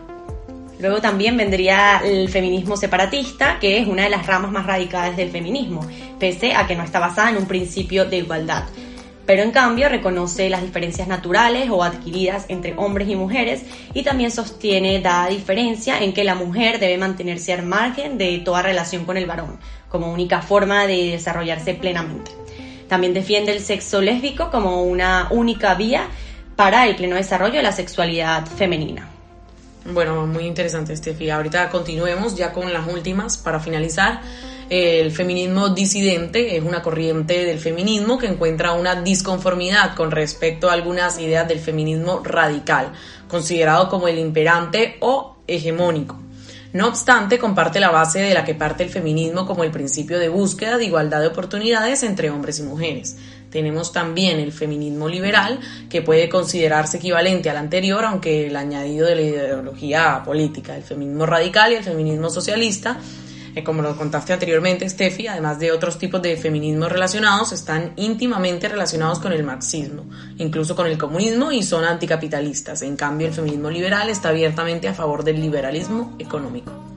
Luego 0.80 1.02
también 1.02 1.36
vendría 1.36 2.02
el 2.06 2.30
feminismo 2.30 2.78
separatista, 2.78 3.60
que 3.60 3.80
es 3.80 3.88
una 3.88 4.04
de 4.04 4.10
las 4.10 4.26
ramas 4.26 4.50
más 4.50 4.66
radicales 4.66 5.18
del 5.18 5.30
feminismo, 5.30 5.86
pese 6.18 6.56
a 6.56 6.68
que 6.68 6.76
no 6.78 6.84
está 6.84 7.00
basada 7.00 7.32
en 7.32 7.36
un 7.38 7.48
principio 7.48 8.06
de 8.06 8.20
igualdad. 8.20 8.64
Pero 9.26 9.44
en 9.44 9.52
cambio 9.52 9.90
reconoce 9.90 10.50
las 10.50 10.62
diferencias 10.62 11.10
naturales 11.10 11.70
o 11.70 11.84
adquiridas 11.84 12.46
entre 12.48 12.76
hombres 12.78 13.10
y 13.10 13.16
mujeres 13.18 13.64
y 13.94 14.04
también 14.04 14.32
sostiene 14.32 15.00
la 15.00 15.28
diferencia 15.28 16.02
en 16.02 16.14
que 16.14 16.24
la 16.24 16.34
mujer 16.34 16.80
debe 16.80 16.98
mantenerse 16.98 17.52
al 17.52 17.64
margen 17.64 18.18
de 18.18 18.40
toda 18.40 18.62
relación 18.62 19.04
con 19.04 19.18
el 19.18 19.26
varón, 19.26 19.60
como 19.90 20.14
única 20.14 20.42
forma 20.42 20.88
de 20.88 21.12
desarrollarse 21.12 21.74
plenamente. 21.74 22.32
También 22.88 23.14
defiende 23.14 23.52
el 23.52 23.60
sexo 23.60 24.02
lésbico 24.02 24.50
como 24.50 24.82
una 24.82 25.28
única 25.30 25.76
vía 25.76 26.08
para 26.60 26.86
el 26.88 26.98
pleno 26.98 27.16
desarrollo 27.16 27.54
de 27.54 27.64
la 27.64 27.72
sexualidad 27.72 28.46
femenina. 28.46 29.08
Bueno, 29.94 30.28
muy 30.28 30.44
interesante, 30.44 30.92
Estefi. 30.92 31.30
Ahorita 31.30 31.70
continuemos 31.70 32.36
ya 32.36 32.52
con 32.52 32.74
las 32.74 32.86
últimas 32.86 33.38
para 33.38 33.62
finalizar. 33.62 34.20
El 34.70 35.10
feminismo 35.14 35.70
disidente 35.70 36.58
es 36.58 36.62
una 36.62 36.82
corriente 36.82 37.46
del 37.46 37.60
feminismo 37.60 38.18
que 38.18 38.28
encuentra 38.28 38.74
una 38.74 39.02
disconformidad 39.02 39.96
con 39.96 40.12
respecto 40.12 40.70
a 40.70 40.74
algunas 40.74 41.18
ideas 41.18 41.48
del 41.48 41.62
feminismo 41.62 42.20
radical, 42.26 42.92
considerado 43.30 43.88
como 43.88 44.10
el 44.10 44.20
imperante 44.20 44.98
o 45.00 45.38
hegemónico. 45.48 46.20
No 46.74 46.88
obstante, 46.88 47.40
comparte 47.40 47.80
la 47.80 47.90
base 47.90 48.20
de 48.20 48.34
la 48.34 48.44
que 48.44 48.54
parte 48.54 48.84
el 48.84 48.90
feminismo 48.90 49.48
como 49.48 49.64
el 49.64 49.72
principio 49.72 50.20
de 50.20 50.28
búsqueda 50.28 50.78
de 50.78 50.86
igualdad 50.86 51.22
de 51.22 51.28
oportunidades 51.28 52.04
entre 52.04 52.30
hombres 52.30 52.60
y 52.60 52.64
mujeres. 52.64 53.16
Tenemos 53.50 53.92
también 53.92 54.40
el 54.40 54.52
feminismo 54.52 55.08
liberal, 55.08 55.60
que 55.90 56.02
puede 56.02 56.30
considerarse 56.30 56.98
equivalente 56.98 57.50
al 57.50 57.58
anterior, 57.58 58.06
aunque 58.06 58.48
el 58.48 58.56
añadido 58.56 59.08
de 59.08 59.16
la 59.16 59.22
ideología 59.22 60.22
política, 60.24 60.76
el 60.76 60.84
feminismo 60.84 61.26
radical 61.26 61.72
y 61.72 61.76
el 61.76 61.84
feminismo 61.84 62.30
socialista, 62.30 63.00
eh, 63.56 63.64
como 63.64 63.82
lo 63.82 63.96
contaste 63.96 64.34
anteriormente, 64.34 64.88
Steffi, 64.88 65.28
además 65.28 65.60
de 65.60 65.72
otros 65.72 65.98
tipos 65.98 66.22
de 66.22 66.38
feminismos 66.38 66.92
relacionados, 66.92 67.52
están 67.52 67.94
íntimamente 67.96 68.68
relacionados 68.70 69.20
con 69.20 69.34
el 69.34 69.44
marxismo, 69.44 70.06
incluso 70.38 70.76
con 70.76 70.88
el 70.88 70.98
comunismo 70.98 71.52
y 71.52 71.64
son 71.64 71.84
anticapitalistas. 71.84 72.82
En 72.84 72.96
cambio, 72.96 73.28
el 73.28 73.34
feminismo 73.34 73.70
liberal 73.70 74.10
está 74.10 74.30
abiertamente 74.30 74.88
a 74.88 74.94
favor 74.94 75.24
del 75.24 75.42
liberalismo 75.42 76.16
económico. 76.20 76.89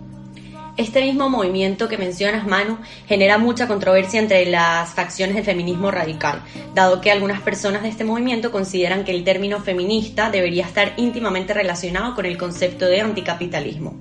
Este 0.79 1.03
mismo 1.03 1.29
movimiento 1.29 1.87
que 1.87 1.99
mencionas, 1.99 2.47
Manu, 2.47 2.79
genera 3.07 3.37
mucha 3.37 3.69
controversia 3.69 4.19
entre 4.19 4.47
las 4.47 4.89
facciones 4.95 5.37
del 5.37 5.45
feminismo 5.45 5.91
radical, 5.91 6.43
dado 6.75 7.03
que 7.03 7.11
algunas 7.11 7.43
personas 7.43 7.83
de 7.83 7.91
este 7.91 8.05
movimiento 8.05 8.51
consideran 8.51 9.05
que 9.05 9.13
el 9.13 9.23
término 9.23 9.61
feminista 9.61 10.31
debería 10.31 10.65
estar 10.65 10.95
íntimamente 10.97 11.53
relacionado 11.53 12.15
con 12.15 12.25
el 12.25 12.39
concepto 12.39 12.87
de 12.87 13.03
anticapitalismo. 13.03 13.95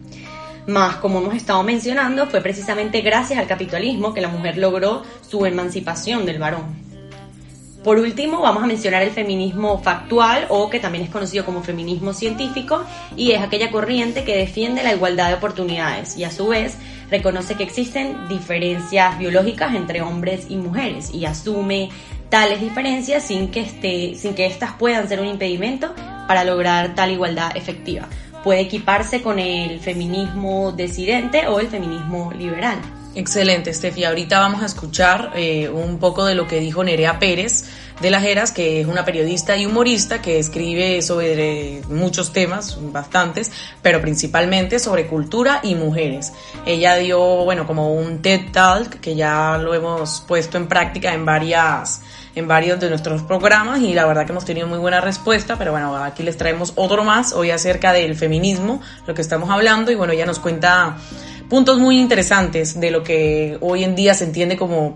Más, 0.66 0.96
como 0.98 1.20
hemos 1.20 1.36
estado 1.36 1.62
mencionando, 1.64 2.28
fue 2.28 2.40
precisamente 2.40 3.02
gracias 3.02 3.38
al 3.38 3.48
capitalismo 3.48 4.14
que 4.14 4.22
la 4.22 4.30
mujer 4.30 4.58
logró 4.58 5.04
su 5.28 5.46
emancipación 5.46 6.26
del 6.26 6.40
varón. 6.40 6.91
Por 7.84 7.98
último, 7.98 8.42
vamos 8.42 8.62
a 8.62 8.68
mencionar 8.68 9.02
el 9.02 9.10
feminismo 9.10 9.80
factual 9.80 10.46
o 10.50 10.70
que 10.70 10.80
también 10.80 11.04
es 11.04 11.10
conocido 11.10 11.46
como 11.46 11.64
feminismo 11.64 12.14
científico 12.14 12.84
y 13.16 13.32
es 13.32 13.42
aquella 13.42 13.72
corriente 13.72 14.24
que 14.24 14.38
defiende 14.38 14.84
la 14.84 14.94
igualdad 14.94 15.30
de 15.30 15.34
oportunidades 15.34 16.16
y 16.16 16.24
a 16.24 16.32
su 16.32 16.50
vez 16.50 16.78
reconoce 17.10 17.56
que 17.56 17.64
existen 17.64 18.28
diferencias 18.28 19.18
biológicas 19.18 19.74
entre 19.74 20.04
hombres 20.04 20.46
y 20.48 20.58
mujeres 20.58 21.12
y 21.12 21.26
asume 21.26 21.90
tales 22.30 22.62
diferencias 22.62 23.24
sin 23.24 23.50
que, 23.50 23.62
este, 23.62 24.14
sin 24.16 24.36
que 24.36 24.46
éstas 24.46 24.74
puedan 24.78 25.10
ser 25.10 25.20
un 25.20 25.28
impedimento 25.28 25.96
para 26.28 26.44
lograr 26.44 26.94
tal 26.94 27.10
igualdad 27.10 27.58
efectiva. 27.58 28.08
Puede 28.44 28.62
equiparse 28.62 29.24
con 29.24 29.40
el 29.40 29.80
feminismo 29.80 30.72
decidente 30.72 31.48
o 31.48 31.60
el 31.60 31.68
feminismo 31.68 32.32
liberal. 32.32 32.80
Excelente, 33.14 33.74
Steffi. 33.74 34.06
Ahorita 34.06 34.40
vamos 34.40 34.64
a 34.64 34.66
escuchar 34.66 35.32
eh, 35.36 35.68
un 35.68 36.00
poco 36.00 36.26
de 36.26 36.34
lo 36.34 36.48
que 36.48 36.62
dijo 36.62 36.82
Nerea 36.82 37.20
Pérez 37.20 37.66
de 38.00 38.10
las 38.10 38.24
Heras, 38.24 38.52
que 38.52 38.80
es 38.80 38.88
una 38.88 39.04
periodista 39.04 39.58
y 39.58 39.66
humorista 39.66 40.22
que 40.22 40.40
escribe 40.40 41.02
sobre 41.02 41.82
muchos 41.90 42.32
temas, 42.32 42.78
bastantes, 42.92 43.52
pero 43.82 44.02
principalmente 44.02 44.80
sobre 44.80 45.08
cultura 45.08 45.60
y 45.62 45.76
mujeres. 45.76 46.32
Ella 46.66 46.96
dio, 46.96 47.20
bueno, 47.44 47.68
como 47.68 47.94
un 47.94 48.22
TED 48.22 48.52
Talk 48.54 49.02
que 49.02 49.16
ya 49.16 49.58
lo 49.58 49.74
hemos 49.74 50.24
puesto 50.26 50.58
en 50.58 50.68
práctica 50.68 51.14
en 51.14 51.26
varias 51.26 52.02
en 52.34 52.48
varios 52.48 52.80
de 52.80 52.90
nuestros 52.90 53.24
programas 53.24 53.82
y 53.82 53.94
la 53.94 54.06
verdad 54.06 54.26
que 54.26 54.32
hemos 54.32 54.46
tenido 54.46 54.66
muy 54.66 54.80
buena 54.80 55.02
respuesta, 55.02 55.58
pero 55.58 55.72
bueno, 55.72 55.98
aquí 55.98 56.24
les 56.24 56.38
traemos 56.38 56.72
otro 56.76 57.04
más 57.04 57.34
hoy 57.34 57.52
acerca 57.52 57.92
del 57.92 58.16
feminismo, 58.16 58.82
lo 59.06 59.14
que 59.14 59.22
estamos 59.22 59.50
hablando 59.50 59.92
y 59.92 59.96
bueno, 59.96 60.14
ella 60.14 60.26
nos 60.26 60.40
cuenta 60.40 60.96
puntos 61.52 61.80
muy 61.80 62.00
interesantes 62.00 62.80
de 62.80 62.92
lo 62.92 63.04
que 63.04 63.58
hoy 63.60 63.84
en 63.84 63.94
día 63.94 64.14
se 64.14 64.24
entiende 64.24 64.56
como 64.56 64.96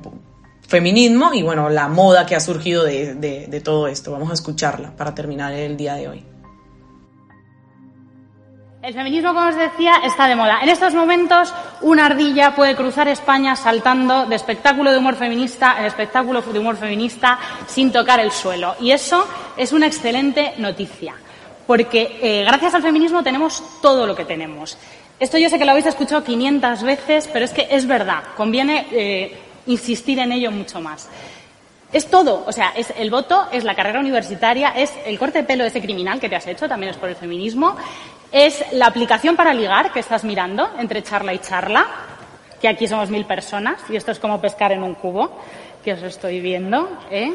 feminismo 0.66 1.34
y 1.34 1.44
bueno, 1.44 1.70
la 1.70 1.90
moda 1.90 2.26
que 2.26 2.34
ha 2.34 2.40
surgido 2.40 2.86
de, 2.86 3.62
todo 3.62 3.88
esto. 3.88 4.14
Vamos 4.14 4.32
a 4.32 4.36
escucharla 4.36 4.96
para 4.96 5.14
terminar 5.14 5.52
el 5.52 5.76
día 5.76 5.96
de 5.96 6.08
hoy. 6.08 6.24
El 8.82 8.94
feminismo, 8.94 9.34
como 9.34 9.50
os 9.50 9.58
decía, 9.58 9.96
está 10.06 10.30
de 10.30 10.38
moda. 10.38 10.60
En 10.62 10.70
estos 10.70 10.94
momentos, 10.94 11.54
una 11.82 12.06
ardilla 12.06 12.56
puede 12.56 12.74
cruzar 12.74 13.10
España 13.10 13.58
saltando 13.58 14.26
de 14.26 14.38
espectáculo 14.38 14.94
de 14.94 15.00
humor 15.00 15.16
feminista 15.16 15.76
en 15.78 15.86
espectáculo 15.88 16.42
de 16.42 16.60
humor 16.60 16.78
feminista 16.78 17.38
sin 17.68 17.92
tocar 17.92 18.22
el 18.22 18.32
suelo. 18.32 18.76
Y 18.80 18.92
eso 18.92 19.28
es 19.58 19.74
una 19.74 19.88
excelente 19.88 20.54
noticia, 20.60 21.16
porque 21.68 22.18
eh, 22.22 22.46
gracias 22.46 22.76
al 22.76 22.82
feminismo 22.82 23.24
tenemos 23.24 23.62
todo 23.82 24.08
lo 24.08 24.16
que 24.16 24.24
tenemos. 24.24 24.78
Esto 25.20 25.38
yo 25.38 25.50
sé 25.50 25.58
que 25.58 25.66
lo 25.66 25.72
habéis 25.72 25.86
escuchado 25.86 26.24
500 26.24 26.84
veces, 26.84 27.30
pero 27.32 27.46
es 27.46 27.52
que 27.52 27.68
es 27.72 27.88
verdad, 27.88 28.24
conviene 28.36 28.88
eh, 28.92 29.38
insistir 29.66 30.20
en 30.20 30.34
ello 30.34 30.52
mucho 30.52 30.82
más. 30.82 31.08
Es 31.94 32.08
todo, 32.08 32.44
o 32.46 32.52
sea, 32.52 32.74
es 32.76 32.94
el 32.98 33.10
voto, 33.10 33.48
es 33.52 33.64
la 33.64 33.76
carrera 33.76 34.02
universitaria, 34.02 34.70
es 34.70 34.92
el 35.06 35.18
corte 35.18 35.40
de 35.40 35.44
pelo 35.46 35.64
de 35.64 35.70
ese 35.70 35.82
criminal 35.82 36.20
que 36.20 36.28
te 36.28 36.36
has 36.36 36.48
hecho, 36.48 36.68
también 36.68 36.92
es 36.92 36.98
por 36.98 37.08
el 37.08 37.16
feminismo, 37.16 37.78
es 38.30 38.66
la 38.74 38.88
aplicación 38.88 39.38
para 39.38 39.54
ligar 39.54 39.94
que 39.94 40.02
estás 40.02 40.26
mirando 40.26 40.70
entre 40.78 41.02
charla 41.02 41.34
y 41.34 41.40
charla, 41.40 41.86
que 42.60 42.68
aquí 42.68 42.86
somos 42.86 43.10
mil 43.10 43.26
personas 43.26 43.80
y 43.90 43.96
esto 43.96 44.12
es 44.12 44.20
como 44.20 44.42
pescar 44.42 44.74
en 44.74 44.84
un 44.84 44.96
cubo, 44.96 45.40
que 45.82 45.94
os 45.94 46.04
estoy 46.04 46.42
viendo, 46.42 46.90
¿eh? 47.10 47.34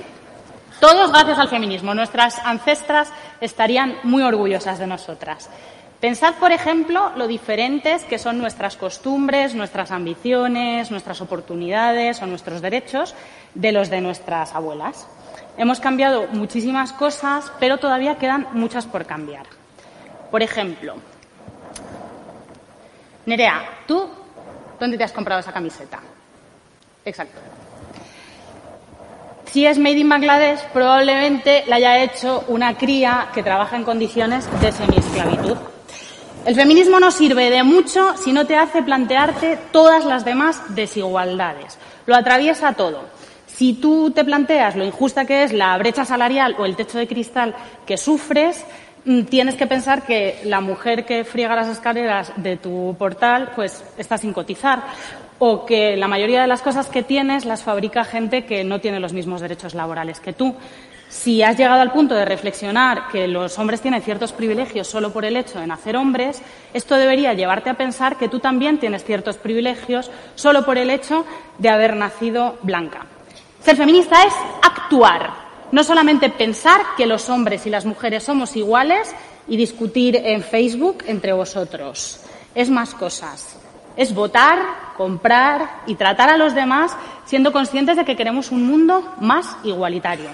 Todos 0.80 1.12
gracias 1.12 1.38
al 1.38 1.48
feminismo. 1.48 1.94
Nuestras 1.94 2.38
ancestras 2.38 3.12
estarían 3.40 3.96
muy 4.02 4.22
orgullosas 4.22 4.78
de 4.78 4.86
nosotras. 4.86 5.50
Pensad, 6.00 6.36
por 6.36 6.50
ejemplo, 6.50 7.12
lo 7.16 7.28
diferentes 7.28 8.04
que 8.04 8.18
son 8.18 8.38
nuestras 8.38 8.76
costumbres, 8.76 9.54
nuestras 9.54 9.90
ambiciones, 9.90 10.90
nuestras 10.90 11.20
oportunidades 11.20 12.22
o 12.22 12.26
nuestros 12.26 12.62
derechos 12.62 13.14
de 13.54 13.70
los 13.72 13.90
de 13.90 14.00
nuestras 14.00 14.54
abuelas. 14.54 15.06
Hemos 15.58 15.78
cambiado 15.78 16.26
muchísimas 16.28 16.94
cosas, 16.94 17.52
pero 17.60 17.76
todavía 17.76 18.16
quedan 18.16 18.46
muchas 18.52 18.86
por 18.86 19.04
cambiar. 19.04 19.44
Por 20.30 20.42
ejemplo, 20.42 20.94
Nerea, 23.26 23.60
¿tú 23.86 24.08
dónde 24.78 24.96
te 24.96 25.04
has 25.04 25.12
comprado 25.12 25.40
esa 25.40 25.52
camiseta? 25.52 26.00
Exacto. 27.04 27.38
Si 29.44 29.66
es 29.66 29.78
Made 29.78 29.98
in 29.98 30.08
Bangladesh, 30.08 30.60
probablemente 30.72 31.64
la 31.66 31.76
haya 31.76 32.02
hecho 32.02 32.44
una 32.48 32.78
cría 32.78 33.28
que 33.34 33.42
trabaja 33.42 33.76
en 33.76 33.84
condiciones 33.84 34.48
de 34.62 34.72
semiesclavitud. 34.72 35.58
El 36.46 36.54
feminismo 36.54 36.98
no 37.00 37.10
sirve 37.10 37.50
de 37.50 37.62
mucho 37.62 38.16
si 38.16 38.32
no 38.32 38.46
te 38.46 38.56
hace 38.56 38.82
plantearte 38.82 39.58
todas 39.72 40.06
las 40.06 40.24
demás 40.24 40.62
desigualdades. 40.74 41.78
Lo 42.06 42.16
atraviesa 42.16 42.72
todo. 42.72 43.04
Si 43.46 43.74
tú 43.74 44.10
te 44.10 44.24
planteas 44.24 44.74
lo 44.74 44.84
injusta 44.84 45.26
que 45.26 45.42
es 45.44 45.52
la 45.52 45.76
brecha 45.76 46.06
salarial 46.06 46.56
o 46.58 46.64
el 46.64 46.76
techo 46.76 46.96
de 46.96 47.06
cristal 47.06 47.54
que 47.86 47.98
sufres, 47.98 48.64
mm, 49.04 49.24
tienes 49.24 49.54
que 49.54 49.66
pensar 49.66 50.02
que 50.02 50.40
la 50.44 50.62
mujer 50.62 51.04
que 51.04 51.24
friega 51.24 51.54
las 51.54 51.68
escaleras 51.68 52.32
de 52.36 52.56
tu 52.56 52.96
portal 52.98 53.52
pues 53.54 53.84
está 53.98 54.16
sin 54.16 54.32
cotizar 54.32 54.82
o 55.40 55.64
que 55.64 55.96
la 55.96 56.06
mayoría 56.06 56.42
de 56.42 56.46
las 56.46 56.60
cosas 56.60 56.88
que 56.88 57.02
tienes 57.02 57.46
las 57.46 57.62
fabrica 57.62 58.04
gente 58.04 58.44
que 58.44 58.62
no 58.62 58.80
tiene 58.80 59.00
los 59.00 59.14
mismos 59.14 59.40
derechos 59.40 59.74
laborales 59.74 60.20
que 60.20 60.34
tú. 60.34 60.54
Si 61.08 61.42
has 61.42 61.56
llegado 61.56 61.80
al 61.80 61.92
punto 61.92 62.14
de 62.14 62.26
reflexionar 62.26 63.08
que 63.10 63.26
los 63.26 63.58
hombres 63.58 63.80
tienen 63.80 64.02
ciertos 64.02 64.32
privilegios 64.32 64.86
solo 64.86 65.12
por 65.12 65.24
el 65.24 65.36
hecho 65.36 65.58
de 65.58 65.66
nacer 65.66 65.96
hombres, 65.96 66.42
esto 66.74 66.94
debería 66.94 67.32
llevarte 67.32 67.70
a 67.70 67.74
pensar 67.74 68.16
que 68.16 68.28
tú 68.28 68.38
también 68.38 68.78
tienes 68.78 69.02
ciertos 69.02 69.38
privilegios 69.38 70.10
solo 70.34 70.64
por 70.64 70.76
el 70.76 70.90
hecho 70.90 71.24
de 71.58 71.70
haber 71.70 71.96
nacido 71.96 72.58
blanca. 72.62 73.06
Ser 73.60 73.76
feminista 73.76 74.22
es 74.22 74.34
actuar, 74.62 75.32
no 75.72 75.82
solamente 75.82 76.28
pensar 76.28 76.82
que 76.98 77.06
los 77.06 77.30
hombres 77.30 77.66
y 77.66 77.70
las 77.70 77.86
mujeres 77.86 78.24
somos 78.24 78.56
iguales 78.56 79.14
y 79.48 79.56
discutir 79.56 80.16
en 80.16 80.42
Facebook 80.42 80.98
entre 81.06 81.32
vosotros. 81.32 82.20
Es 82.54 82.68
más 82.68 82.94
cosas. 82.94 83.59
Es 83.96 84.14
votar, 84.14 84.58
comprar 84.96 85.82
y 85.86 85.94
tratar 85.94 86.30
a 86.30 86.36
los 86.36 86.54
demás 86.54 86.96
siendo 87.24 87.52
conscientes 87.52 87.96
de 87.96 88.04
que 88.04 88.16
queremos 88.16 88.50
un 88.50 88.66
mundo 88.66 89.14
más 89.20 89.56
igualitario. 89.64 90.30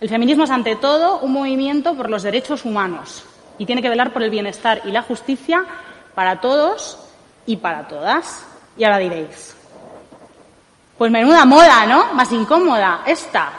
El 0.00 0.08
feminismo 0.08 0.44
es, 0.44 0.50
ante 0.50 0.76
todo, 0.76 1.18
un 1.20 1.32
movimiento 1.32 1.94
por 1.94 2.08
los 2.08 2.22
derechos 2.22 2.64
humanos 2.64 3.24
y 3.58 3.66
tiene 3.66 3.82
que 3.82 3.88
velar 3.88 4.12
por 4.12 4.22
el 4.22 4.30
bienestar 4.30 4.82
y 4.84 4.92
la 4.92 5.02
justicia 5.02 5.64
para 6.14 6.40
todos 6.40 6.98
y 7.46 7.56
para 7.56 7.88
todas. 7.88 8.46
Y 8.76 8.84
ahora 8.84 8.98
diréis, 8.98 9.56
pues 10.96 11.10
menuda 11.10 11.44
moda, 11.44 11.86
¿no? 11.86 12.14
Más 12.14 12.30
incómoda, 12.32 13.02
esta. 13.06 13.52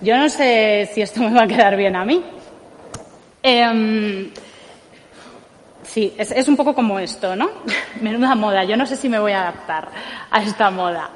Yo 0.00 0.16
no 0.16 0.28
sé 0.28 0.90
si 0.92 1.02
esto 1.02 1.20
me 1.20 1.32
va 1.32 1.42
a 1.42 1.46
quedar 1.46 1.76
bien 1.76 1.96
a 1.96 2.04
mí. 2.04 2.24
Em, 3.42 4.32
sí, 5.88 6.14
es, 6.18 6.48
un 6.48 6.56
poco 6.56 6.74
como 6.74 6.98
esto, 6.98 7.34
¿no? 7.36 7.50
Menuda 8.00 8.34
moda. 8.34 8.64
Yo 8.64 8.76
no 8.76 8.86
sé 8.86 8.96
si 8.96 9.08
me 9.08 9.18
voy 9.18 9.32
a 9.32 9.42
adaptar 9.42 9.88
a 10.30 10.42
esta 10.42 10.70
moda. 10.70 11.10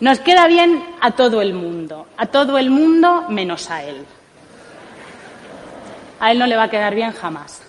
Nos 0.00 0.20
queda 0.20 0.46
bien 0.46 0.82
a 1.00 1.12
todo 1.12 1.42
el 1.42 1.54
mundo, 1.54 2.06
a 2.16 2.26
todo 2.26 2.58
el 2.58 2.70
mundo 2.70 3.26
menos 3.28 3.70
a 3.70 3.82
él. 3.82 4.06
a 6.20 6.32
él 6.32 6.38
no 6.38 6.46
le 6.46 6.56
va 6.56 6.64
a 6.64 6.70
quedar 6.70 6.94
bien 6.94 7.12
jamás. 7.12 7.62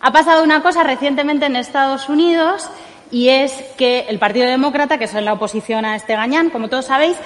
Ha 0.00 0.12
pasado 0.12 0.42
una 0.44 0.62
cosa 0.62 0.82
recientemente 0.82 1.46
en 1.46 1.56
Estados 1.56 2.08
Unidos 2.08 2.68
y 3.10 3.28
es 3.28 3.52
que 3.76 4.06
el 4.08 4.18
Partido 4.18 4.46
Demócrata, 4.46 4.98
que 4.98 5.04
es 5.04 5.14
la 5.14 5.32
oposición 5.32 5.84
a 5.84 5.96
este 5.96 6.14
gañán, 6.14 6.50
como 6.50 6.68
todos 6.68 6.86
sabéis, 6.86 7.16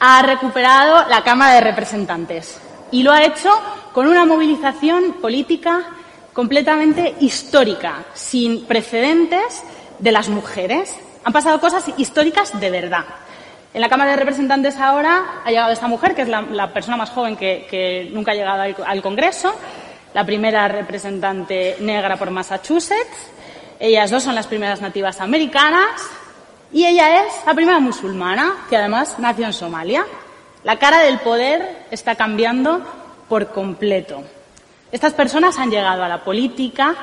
ha 0.00 0.22
recuperado 0.22 1.08
la 1.08 1.22
Cámara 1.22 1.54
de 1.54 1.60
Representantes 1.60 2.60
y 2.90 3.02
lo 3.02 3.12
ha 3.12 3.24
hecho 3.24 3.50
con 3.92 4.06
una 4.06 4.24
movilización 4.24 5.14
política 5.20 5.95
completamente 6.36 7.14
histórica, 7.20 8.04
sin 8.12 8.66
precedentes 8.66 9.62
de 9.98 10.12
las 10.12 10.28
mujeres. 10.28 10.94
Han 11.24 11.32
pasado 11.32 11.58
cosas 11.58 11.86
históricas 11.96 12.60
de 12.60 12.70
verdad. 12.70 13.06
En 13.72 13.80
la 13.80 13.88
Cámara 13.88 14.10
de 14.10 14.18
Representantes 14.18 14.76
ahora 14.76 15.40
ha 15.42 15.48
llegado 15.48 15.72
esta 15.72 15.88
mujer, 15.88 16.14
que 16.14 16.22
es 16.22 16.28
la, 16.28 16.72
persona 16.74 16.98
más 16.98 17.08
joven 17.08 17.36
que, 17.36 18.10
nunca 18.12 18.32
ha 18.32 18.34
llegado 18.34 18.74
al, 18.84 19.00
Congreso, 19.00 19.54
la 20.12 20.26
primera 20.26 20.68
representante 20.68 21.78
negra 21.80 22.18
por 22.18 22.30
Massachusetts. 22.30 23.30
Ellas 23.80 24.10
dos 24.10 24.22
son 24.22 24.34
las 24.34 24.46
primeras 24.46 24.82
nativas 24.82 25.22
americanas 25.22 26.02
y 26.70 26.84
ella 26.84 27.24
es 27.24 27.32
la 27.46 27.54
primera 27.54 27.80
musulmana, 27.80 28.66
que 28.68 28.76
además 28.76 29.18
nació 29.18 29.46
en 29.46 29.54
Somalia. 29.54 30.04
La 30.64 30.78
cara 30.78 31.00
del 31.00 31.18
poder 31.18 31.86
está 31.90 32.14
cambiando 32.14 32.82
por 33.26 33.52
completo. 33.52 34.35
Estas 34.92 35.14
personas 35.14 35.58
han 35.58 35.70
llegado 35.70 36.04
a 36.04 36.08
la 36.08 36.22
política 36.22 36.94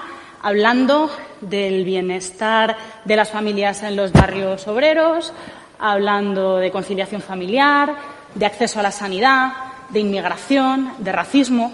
hablando 0.41 1.09
del 1.41 1.83
bienestar 1.83 2.77
de 3.03 3.15
las 3.15 3.29
familias 3.29 3.83
en 3.83 3.97
los 3.97 4.13
barrios 4.13 4.67
obreros, 4.67 5.33
hablando 5.79 6.57
de 6.57 6.71
conciliación 6.71 7.21
familiar, 7.21 7.93
de 8.35 8.45
acceso 8.45 8.79
a 8.79 8.83
la 8.83 8.91
sanidad, 8.91 9.51
de 9.89 9.99
inmigración, 9.99 10.93
de 10.99 11.11
racismo, 11.11 11.73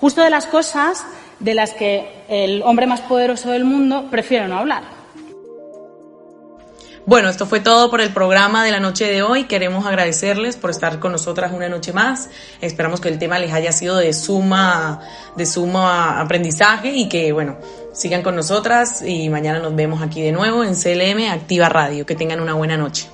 justo 0.00 0.22
de 0.22 0.30
las 0.30 0.46
cosas 0.46 1.06
de 1.38 1.54
las 1.54 1.72
que 1.72 2.24
el 2.28 2.62
hombre 2.62 2.86
más 2.86 3.00
poderoso 3.02 3.50
del 3.50 3.64
mundo 3.64 4.08
prefiere 4.10 4.48
no 4.48 4.58
hablar. 4.58 5.03
Bueno, 7.06 7.28
esto 7.28 7.44
fue 7.44 7.60
todo 7.60 7.90
por 7.90 8.00
el 8.00 8.14
programa 8.14 8.64
de 8.64 8.70
la 8.70 8.80
noche 8.80 9.04
de 9.04 9.22
hoy. 9.22 9.44
Queremos 9.44 9.84
agradecerles 9.84 10.56
por 10.56 10.70
estar 10.70 11.00
con 11.00 11.12
nosotras 11.12 11.52
una 11.52 11.68
noche 11.68 11.92
más. 11.92 12.30
Esperamos 12.62 13.02
que 13.02 13.10
el 13.10 13.18
tema 13.18 13.38
les 13.38 13.52
haya 13.52 13.72
sido 13.72 13.96
de 13.96 14.14
suma, 14.14 15.00
de 15.36 15.44
suma 15.44 16.18
aprendizaje 16.18 16.92
y 16.92 17.10
que, 17.10 17.32
bueno, 17.32 17.58
sigan 17.92 18.22
con 18.22 18.34
nosotras 18.34 19.02
y 19.02 19.28
mañana 19.28 19.58
nos 19.58 19.76
vemos 19.76 20.00
aquí 20.00 20.22
de 20.22 20.32
nuevo 20.32 20.64
en 20.64 20.74
CLM 20.74 21.30
Activa 21.30 21.68
Radio. 21.68 22.06
Que 22.06 22.14
tengan 22.14 22.40
una 22.40 22.54
buena 22.54 22.78
noche. 22.78 23.13